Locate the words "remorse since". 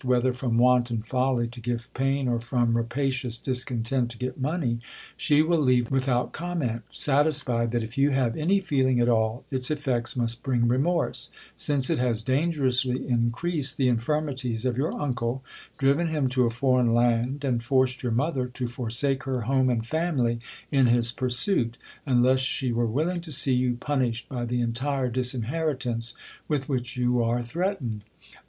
10.67-11.87